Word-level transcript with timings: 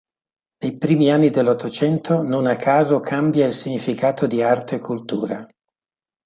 Nei 0.63 0.79
primi 0.79 1.11
anni 1.11 1.29
dell'Ottocento, 1.29 2.23
non 2.23 2.47
a 2.47 2.55
caso, 2.55 2.99
cambia 3.01 3.45
il 3.45 3.53
significato 3.53 4.25
di 4.25 4.41
arte 4.41 4.77
e 4.77 4.79
cultura. 4.79 5.47